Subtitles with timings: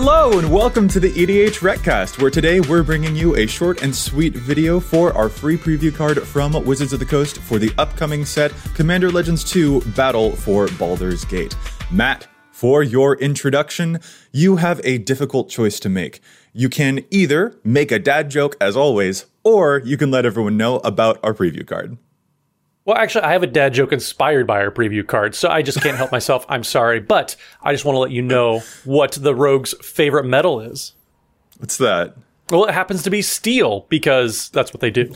[0.00, 4.32] Hello and welcome to the EDHRECast, where today we're bringing you a short and sweet
[4.32, 8.52] video for our free preview card from Wizards of the Coast for the upcoming set
[8.76, 11.56] Commander Legends 2 Battle for Baldur's Gate.
[11.90, 13.98] Matt, for your introduction,
[14.30, 16.20] you have a difficult choice to make.
[16.52, 20.76] You can either make a dad joke as always, or you can let everyone know
[20.84, 21.98] about our preview card.
[22.88, 25.82] Well, actually, I have a dad joke inspired by our preview card, so I just
[25.82, 26.46] can't help myself.
[26.48, 30.58] I'm sorry, but I just want to let you know what the rogue's favorite metal
[30.58, 30.94] is.
[31.58, 32.16] What's that?
[32.48, 35.14] Well, it happens to be steel because that's what they do.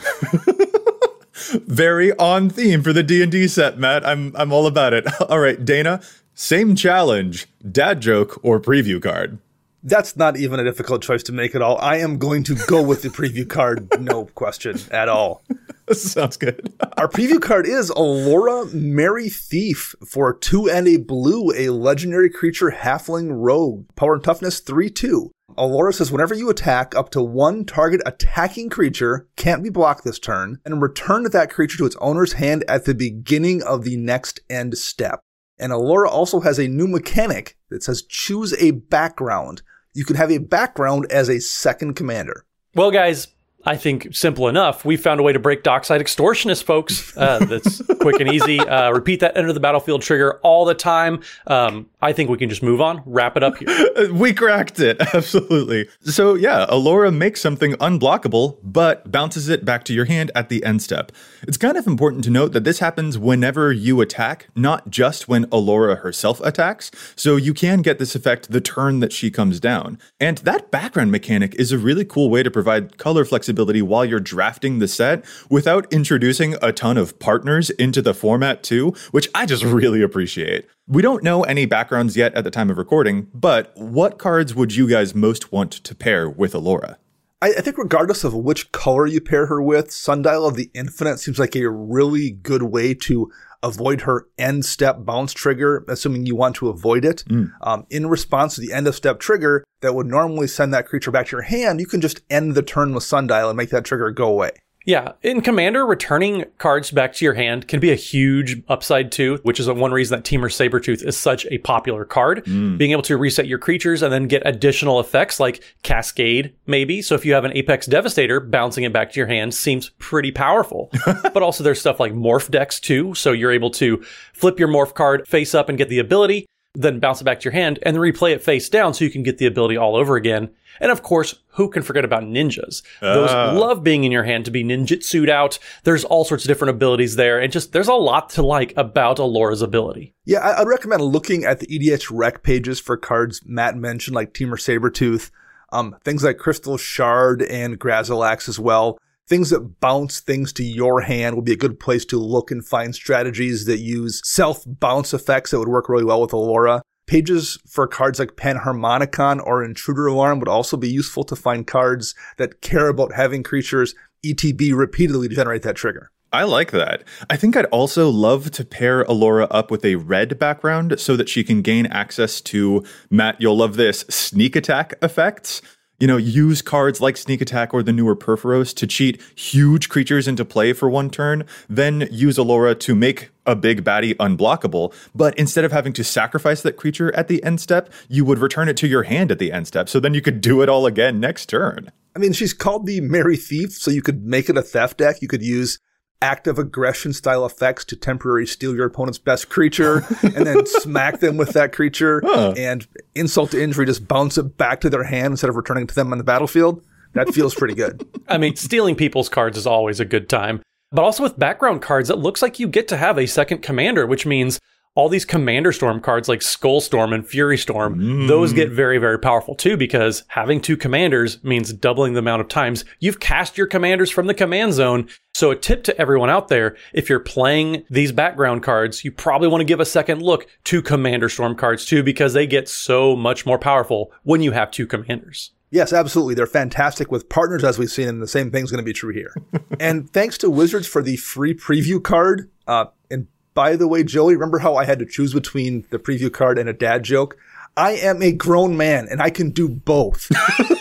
[1.67, 4.05] Very on theme for the D&D set, Matt.
[4.05, 5.07] I'm I'm all about it.
[5.31, 6.03] All right, Dana,
[6.35, 9.39] same challenge, dad joke or preview card.
[9.83, 11.79] That's not even a difficult choice to make at all.
[11.79, 15.43] I am going to go with the preview card, no question at all.
[15.93, 16.73] Sounds good.
[16.97, 22.71] Our preview card is Alora Merry Thief for two and a blue, a legendary creature
[22.71, 23.87] halfling rogue.
[23.97, 25.31] Power and toughness 3 2.
[25.57, 30.19] Alora says whenever you attack, up to one target attacking creature can't be blocked this
[30.19, 34.41] turn, and return that creature to its owner's hand at the beginning of the next
[34.49, 35.21] end step.
[35.59, 39.63] And Alora also has a new mechanic that says choose a background.
[39.95, 42.47] You can have a background as a second commander.
[42.75, 43.29] Well, guys,
[43.65, 44.85] I think simple enough.
[44.85, 47.17] We found a way to break dockside extortionists, folks.
[47.17, 48.59] Uh, that's quick and easy.
[48.59, 51.23] Uh, repeat that enter the battlefield trigger all the time.
[51.47, 54.13] Um, I think we can just move on, wrap it up here.
[54.13, 55.01] we cracked it.
[55.15, 55.89] Absolutely.
[56.03, 60.65] So, yeah, Alora makes something unblockable, but bounces it back to your hand at the
[60.65, 61.13] end step.
[61.43, 65.47] It's kind of important to note that this happens whenever you attack, not just when
[65.53, 66.91] Alora herself attacks.
[67.15, 70.01] So, you can get this effect the turn that she comes down.
[70.19, 74.05] And that background mechanic is a really cool way to provide color flexibility flexibility while
[74.05, 79.29] you're drafting the set without introducing a ton of partners into the format too, which
[79.35, 80.67] I just really appreciate.
[80.87, 84.75] We don't know any backgrounds yet at the time of recording, but what cards would
[84.75, 86.99] you guys most want to pair with Alora?
[87.43, 91.19] I, I think regardless of which color you pair her with, Sundial of the Infinite
[91.19, 93.31] seems like a really good way to
[93.63, 97.25] avoid her end step bounce trigger, assuming you want to avoid it.
[97.29, 97.53] Mm.
[97.61, 101.11] Um, in response to the end of step trigger that would normally send that creature
[101.11, 103.85] back to your hand, you can just end the turn with Sundial and make that
[103.85, 104.53] trigger go away.
[104.85, 109.39] Yeah, in Commander, returning cards back to your hand can be a huge upside too,
[109.43, 112.45] which is one reason that Temur Sabertooth is such a popular card.
[112.45, 112.79] Mm.
[112.79, 117.03] Being able to reset your creatures and then get additional effects like Cascade, maybe.
[117.03, 120.33] So if you have an Apex Devastator, bouncing it back to your hand seems pretty
[120.33, 120.91] powerful.
[121.33, 124.95] but also there's stuff like Morph decks too, so you're able to flip your Morph
[124.95, 127.95] card face up and get the ability then bounce it back to your hand and
[127.95, 130.51] then replay it face down so you can get the ability all over again.
[130.81, 132.83] And of course, who can forget about ninjas?
[133.03, 133.15] Uh.
[133.15, 133.53] Those ah.
[133.53, 135.59] love being in your hand to be ninjutsued out.
[135.85, 139.19] There's all sorts of different abilities there, and just there's a lot to like about
[139.19, 140.15] Alora's ability.
[140.25, 145.31] Yeah, I'd recommend looking at the EDHREC pages for cards Matt mentioned, like Temur Sabertooth,
[145.73, 148.99] um, things like Crystal Shard and Grazilaxx as well
[149.29, 152.65] things that bounce things to your hand would be a good place to look and
[152.65, 156.83] find strategies that use self bounce effects that would work really well with Alora.
[157.07, 162.15] Pages for cards like Panharmonicon or Intruder Alarm would also be useful to find cards
[162.37, 163.95] that care about having creatures
[164.25, 166.11] ETB repeatedly to generate that trigger.
[166.33, 167.05] I like that.
[167.29, 171.29] I think I'd also love to pair Alora up with a red background so that
[171.29, 175.61] she can gain access to, Matt, you'll love this, sneak attack effects
[176.03, 180.27] you know, use cards like Sneak Attack or the newer Purphoros to cheat huge creatures
[180.27, 184.93] into play for one turn, then use Alora to make a big baddie unblockable.
[185.15, 188.69] But instead of having to sacrifice that creature at the end step, you would return
[188.69, 189.89] it to your hand at the end step.
[189.89, 191.93] So then you could do it all again next turn.
[192.17, 195.23] I mean, she's called the Merry Thief, so you could make it a theft deck.
[195.23, 195.79] You could use
[196.23, 201.21] Act of Aggression style effects to temporarily steal your opponent's best creature and then smack
[201.21, 202.55] them with that creature huh.
[202.57, 205.95] and insult to injury just bounce it back to their hand instead of returning to
[205.95, 206.83] them on the battlefield.
[207.15, 208.07] That feels pretty good.
[208.29, 210.63] I mean, stealing people's cards is always a good time.
[210.93, 214.07] But also with background cards, it looks like you get to have a second commander,
[214.07, 214.61] which means
[214.95, 218.29] all these Commander Storm cards like Skull Storm and Fury Storm, mm.
[218.29, 222.49] those get very, very powerful too because having two commanders means doubling the amount of
[222.49, 225.09] times you've cast your commanders from the command zone.
[225.35, 229.49] So, a tip to everyone out there if you're playing these background cards, you probably
[229.49, 233.17] want to give a second look to Commander Storm cards too because they get so
[233.17, 235.53] much more powerful when you have two commanders.
[235.71, 236.35] Yes, absolutely.
[236.35, 239.13] They're fantastic with partners, as we've seen, and the same thing's going to be true
[239.13, 239.35] here.
[239.81, 242.51] and thanks to Wizards for the free preview card.
[242.67, 246.31] Uh, and by the way, Joey, remember how I had to choose between the preview
[246.31, 247.39] card and a dad joke?
[247.77, 250.29] I am a grown man and I can do both.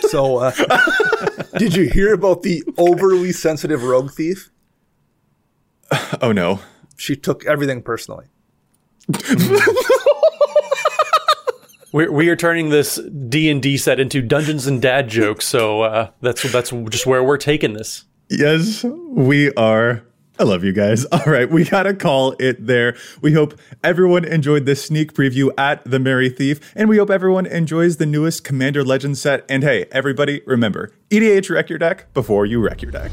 [0.08, 0.52] so, uh,
[1.58, 4.50] did you hear about the overly sensitive rogue thief?
[6.20, 6.60] Oh no.
[6.96, 8.26] She took everything personally.
[11.92, 12.96] We're, we are turning this
[13.28, 17.22] D and D set into Dungeons and Dad jokes, so uh, that's that's just where
[17.22, 18.04] we're taking this.
[18.30, 20.02] Yes, we are.
[20.42, 21.04] I love you guys.
[21.12, 22.96] All right, we gotta call it there.
[23.20, 27.46] We hope everyone enjoyed this sneak preview at the Merry Thief, and we hope everyone
[27.46, 29.44] enjoys the newest Commander Legends set.
[29.48, 33.12] And hey, everybody, remember EDHREC your deck before you wreck your deck.